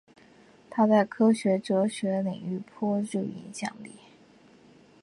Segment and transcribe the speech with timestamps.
[0.67, 3.97] 他在科学哲学领域颇具影响力。